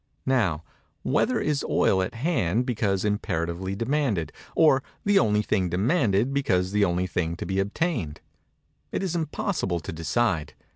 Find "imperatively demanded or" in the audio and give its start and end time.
3.05-4.81